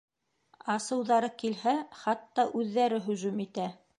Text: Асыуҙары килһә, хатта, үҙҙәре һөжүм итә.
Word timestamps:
Асыуҙары 0.75 1.29
килһә, 1.43 1.75
хатта, 2.01 2.47
үҙҙәре 2.61 3.01
һөжүм 3.09 3.47
итә. 3.49 3.71